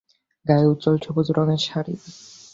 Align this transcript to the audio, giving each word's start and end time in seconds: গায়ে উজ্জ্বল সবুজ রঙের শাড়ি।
গায়ে 0.45 0.69
উজ্জ্বল 0.71 0.95
সবুজ 1.05 1.27
রঙের 1.37 1.61
শাড়ি। 1.67 1.93